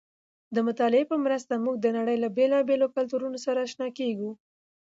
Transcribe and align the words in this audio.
د 0.55 0.57
مطالعې 0.67 1.05
په 1.11 1.17
مرسته 1.25 1.53
موږ 1.63 1.75
د 1.79 1.87
نړۍ 1.97 2.17
له 2.23 2.29
بېلابېلو 2.37 2.93
کلتورونو 2.95 3.37
سره 3.45 3.59
اشنا 3.67 3.87
کېږو. 3.99 4.31